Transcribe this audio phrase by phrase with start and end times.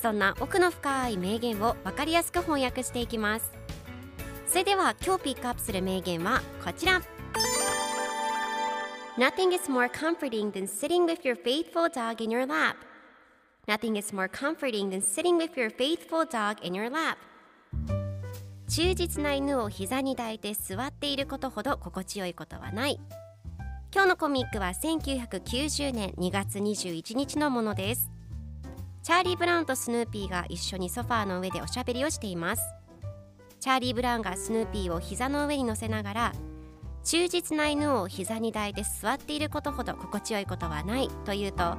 [0.00, 3.52] そんな奥の深い名言を分かりやすく翻訳していきます
[4.46, 7.02] それでは今日ピックアップする名言はこちら
[9.18, 12.76] Nothing is more comforting than sitting with your faithful dog in your lap
[13.68, 17.18] Nothing is more comforting than sitting with your faithful dog in your lap
[18.68, 22.98] 忠実な犬を膝に抱いて座っていることほど心地よいことはない
[23.92, 28.10] 今日のコミックは1990年2月21日のものです
[29.02, 32.62] チャーリー・ブラウンとスヌーピーが一緒にソファーの上でおしゃべりをしています。
[33.58, 36.32] チャーリー・ブラウンがスヌーピーを膝の上に乗せながら
[37.04, 41.76] 忠実な犬を膝に抱いて座っていることほど心地よいことはないと言うと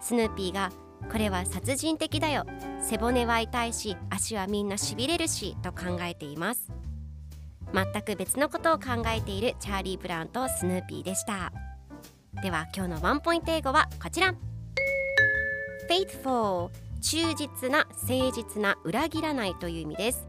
[0.00, 0.70] スヌーピーが
[1.10, 2.44] これは殺人的だよ。
[2.80, 6.70] 背骨は痛いし足はみんなしびれるしと考えています。
[7.72, 11.52] 全く別のことを考えているチャーリー・ブラウンとスヌーピーでした。
[12.42, 14.34] では今日のワンポイント英語はこちら。
[15.88, 20.26] Faithful 忠実な誠実な裏切らないという意味です。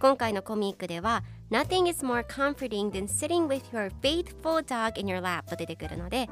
[0.00, 6.28] 今回のコミックでは Nothing is more comforting than sitting with your faithful dog in your lap と出てくるので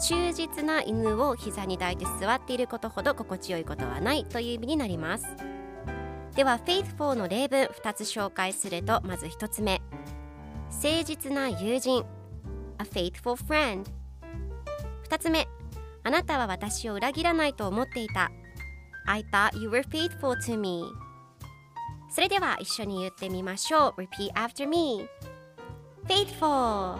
[0.00, 5.26] 忠実な犬を膝に抱いて座っていることほど心地よいことはないという意味になります。
[6.34, 9.82] では faithful の例文2つ紹介するとまず1つ目。
[10.70, 12.04] 誠実な友人。
[12.78, 13.84] A faithful friend
[15.08, 15.46] 2つ目。
[16.04, 18.30] あなたは私を裏切らないと思っていた
[19.06, 20.84] I thought you were faithful to me
[22.10, 25.08] それでは一緒に言ってみましょう Repeat after me
[26.06, 26.98] Faithful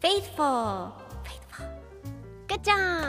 [0.00, 0.92] Faithful Faithful
[2.48, 3.08] Good job!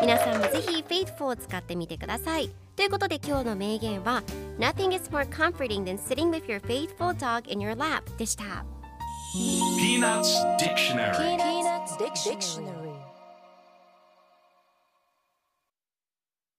[0.00, 4.22] 皆さんもぜひ Faithful を使ってみてくださいということで今日の名言は
[4.58, 8.64] Nothing is more comforting than sitting with your faithful dog in your lap でした
[9.78, 11.15] Peanuts Dictionary
[12.26, 12.55] addiction